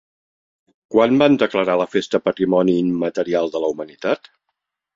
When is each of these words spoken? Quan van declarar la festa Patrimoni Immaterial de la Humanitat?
Quan 0.95 1.19
van 1.23 1.37
declarar 1.43 1.75
la 1.81 1.87
festa 1.97 2.21
Patrimoni 2.31 2.77
Immaterial 2.87 3.55
de 3.57 3.65
la 3.67 3.73
Humanitat? 3.75 4.35